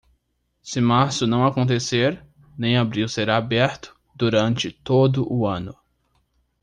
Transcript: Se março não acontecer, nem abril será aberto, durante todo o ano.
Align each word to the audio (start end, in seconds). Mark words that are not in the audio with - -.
Se 0.63 0.81
março 0.81 1.27
não 1.27 1.45
acontecer, 1.45 2.25
nem 2.57 2.75
abril 2.75 3.07
será 3.07 3.37
aberto, 3.37 3.95
durante 4.17 4.71
todo 4.71 5.31
o 5.31 5.45
ano. 5.45 5.77